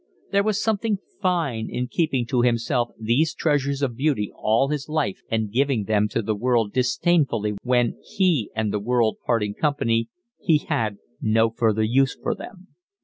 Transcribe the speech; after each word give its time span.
There 0.31 0.41
was 0.41 0.59
something 0.59 0.97
fine 1.21 1.69
in 1.69 1.87
keeping 1.87 2.25
to 2.25 2.41
himself 2.41 2.89
these 2.99 3.35
treasures 3.35 3.83
of 3.83 3.95
beauty 3.95 4.31
all 4.33 4.69
his 4.69 4.89
life 4.89 5.21
and 5.29 5.51
giving 5.51 5.83
them 5.83 6.07
to 6.07 6.23
the 6.23 6.33
world 6.33 6.73
disdainfully 6.73 7.53
when, 7.61 7.99
he 8.03 8.49
and 8.55 8.73
the 8.73 8.79
world 8.79 9.17
parting 9.23 9.53
company, 9.53 10.09
he 10.39 10.57
had 10.57 10.97
no 11.21 11.51
further 11.51 11.83
use 11.83 12.17
for 12.19 12.33
them. 12.33 12.69